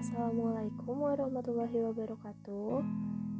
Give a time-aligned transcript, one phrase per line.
[0.00, 2.80] Assalamualaikum warahmatullahi wabarakatuh.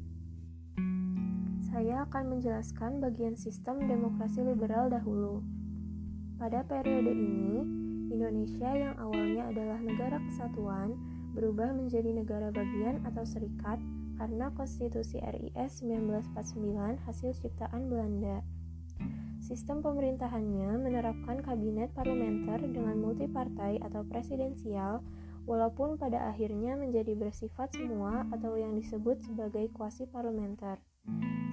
[1.71, 5.45] Saya akan menjelaskan bagian sistem demokrasi liberal dahulu.
[6.41, 7.61] Pada periode ini,
[8.11, 10.99] Indonesia yang awalnya adalah negara kesatuan
[11.31, 13.79] berubah menjadi negara bagian atau serikat
[14.19, 18.43] karena Konstitusi RIS 1949 hasil ciptaan Belanda.
[19.41, 25.01] Sistem pemerintahannya menerapkan kabinet parlementer dengan multipartai atau presidensial,
[25.49, 30.77] walaupun pada akhirnya menjadi bersifat semua atau yang disebut sebagai kuasi parlementer.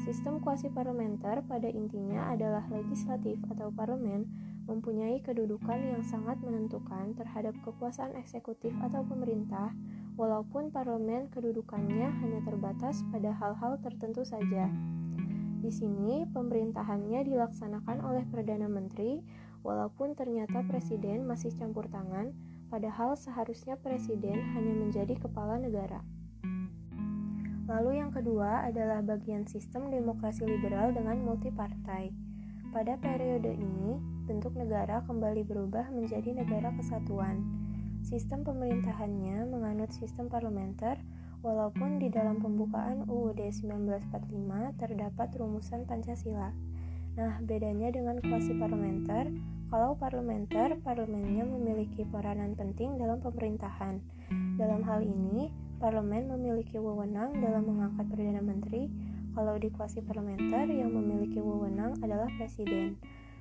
[0.04, 4.28] Sistem kuasi parlementer pada intinya adalah legislatif atau parlemen
[4.68, 9.72] mempunyai kedudukan yang sangat menentukan terhadap kekuasaan eksekutif atau pemerintah,
[10.20, 14.68] walaupun parlemen kedudukannya hanya terbatas pada hal-hal tertentu saja.
[15.58, 19.24] Di sini, pemerintahannya dilaksanakan oleh Perdana Menteri,
[19.66, 22.30] walaupun ternyata Presiden masih campur tangan,
[22.70, 26.04] padahal seharusnya Presiden hanya menjadi kepala negara.
[27.68, 32.08] Lalu yang kedua adalah bagian sistem demokrasi liberal dengan multipartai.
[32.72, 34.00] Pada periode ini,
[34.78, 37.42] negara kembali berubah menjadi negara kesatuan.
[38.06, 41.02] Sistem pemerintahannya menganut sistem parlementer,
[41.42, 46.54] walaupun di dalam pembukaan UUD 1945 terdapat rumusan Pancasila.
[47.18, 49.34] Nah, bedanya dengan kuasi parlementer,
[49.66, 53.98] kalau parlementer, parlemennya memiliki peranan penting dalam pemerintahan.
[54.62, 55.50] Dalam hal ini,
[55.82, 58.86] parlemen memiliki wewenang dalam mengangkat Perdana Menteri,
[59.34, 62.94] kalau di kuasi parlementer yang memiliki wewenang adalah presiden.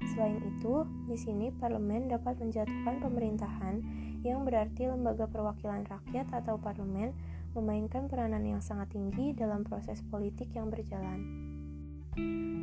[0.06, 3.82] Selain itu, di sini parlemen dapat menjatuhkan pemerintahan
[4.22, 7.14] yang berarti lembaga perwakilan rakyat atau parlemen
[7.58, 11.26] memainkan peranan yang sangat tinggi dalam proses politik yang berjalan.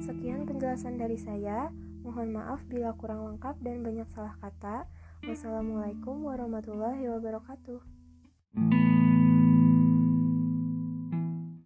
[0.03, 1.71] Sekian penjelasan dari saya.
[2.05, 4.85] Mohon maaf bila kurang lengkap dan banyak salah kata.
[5.25, 8.84] Wassalamualaikum warahmatullahi wabarakatuh.